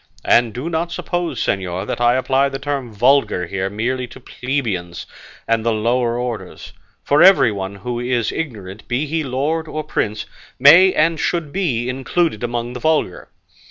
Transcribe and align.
And 0.25 0.51
do 0.51 0.67
not 0.67 0.91
suppose, 0.91 1.39
señor, 1.39 1.85
that 1.85 2.01
I 2.01 2.15
apply 2.15 2.49
the 2.49 2.57
term 2.57 2.91
vulgar 2.91 3.45
here 3.45 3.69
merely 3.69 4.07
to 4.07 4.19
plebeians 4.19 5.05
and 5.47 5.63
the 5.63 5.71
lower 5.71 6.17
orders; 6.17 6.73
for 7.03 7.21
everyone 7.21 7.75
who 7.75 7.99
is 7.99 8.31
ignorant, 8.31 8.87
be 8.87 9.05
he 9.05 9.23
lord 9.23 9.67
or 9.67 9.83
prince, 9.83 10.25
may 10.57 10.91
and 10.91 11.19
should 11.19 11.53
be 11.53 11.87
included 11.87 12.43
among 12.43 12.73
the 12.73 12.79
vulgar. 12.79 13.29